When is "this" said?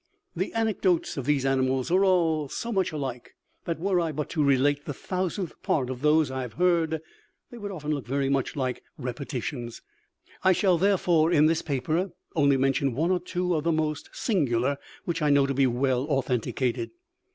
11.45-11.61